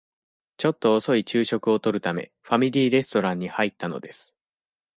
[0.57, 4.35] ちょっと遅い昼食をとるため、ファミリーレストランに入ったのです。